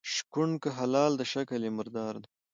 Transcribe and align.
شکوڼ 0.13 0.49
که 0.63 0.69
حلال 0.77 1.11
ده 1.19 1.25
شکل 1.33 1.61
یي 1.67 1.71
د 1.73 1.75
مردار 1.77 2.15
ده. 2.23 2.27